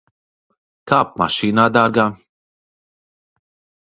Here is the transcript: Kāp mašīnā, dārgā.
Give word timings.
Kāp 0.91 1.11
mašīnā, 1.23 1.67
dārgā. 1.77 2.07